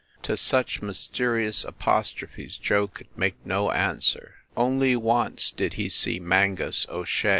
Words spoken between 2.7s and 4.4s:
could make no answer.